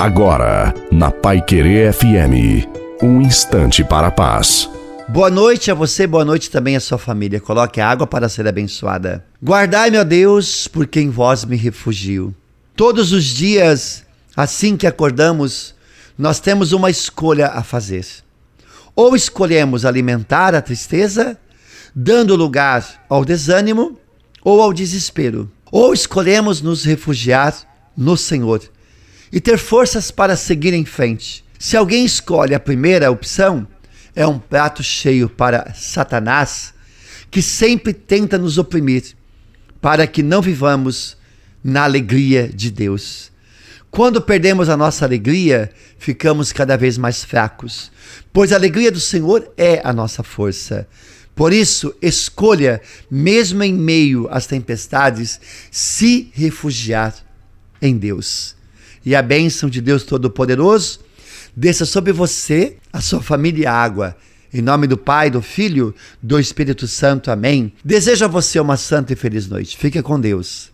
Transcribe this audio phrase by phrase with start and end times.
[0.00, 2.66] Agora, na Pai Querer FM,
[3.02, 4.66] um instante para a paz.
[5.06, 7.38] Boa noite a você, boa noite também à sua família.
[7.38, 9.22] Coloque a água para ser abençoada.
[9.44, 12.34] Guardai, meu Deus, porque em vós me refugio.
[12.74, 15.74] Todos os dias, assim que acordamos,
[16.16, 18.06] nós temos uma escolha a fazer.
[18.96, 21.36] Ou escolhemos alimentar a tristeza,
[21.94, 23.98] dando lugar ao desânimo
[24.42, 25.52] ou ao desespero.
[25.70, 27.54] Ou escolhemos nos refugiar
[27.94, 28.62] no Senhor
[29.32, 31.44] e ter forças para seguir em frente.
[31.58, 33.66] Se alguém escolhe a primeira opção,
[34.14, 36.74] é um prato cheio para Satanás,
[37.30, 39.14] que sempre tenta nos oprimir,
[39.80, 41.16] para que não vivamos
[41.62, 43.30] na alegria de Deus.
[43.90, 47.90] Quando perdemos a nossa alegria, ficamos cada vez mais fracos,
[48.32, 50.86] pois a alegria do Senhor é a nossa força.
[51.34, 55.40] Por isso, escolha, mesmo em meio às tempestades,
[55.70, 57.14] se refugiar
[57.80, 58.54] em Deus.
[59.04, 61.00] E a bênção de Deus Todo-Poderoso
[61.56, 64.16] desça sobre você, a sua família e a água.
[64.52, 67.30] Em nome do Pai, do Filho, do Espírito Santo.
[67.30, 67.72] Amém.
[67.84, 69.76] Desejo a você uma santa e feliz noite.
[69.76, 70.68] Fique com Deus.